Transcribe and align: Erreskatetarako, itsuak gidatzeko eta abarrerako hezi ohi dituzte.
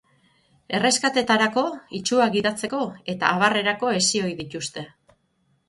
Erreskatetarako, 0.77 1.65
itsuak 1.99 2.33
gidatzeko 2.37 2.81
eta 3.15 3.35
abarrerako 3.37 3.95
hezi 3.99 4.25
ohi 4.27 4.35
dituzte. 4.43 4.89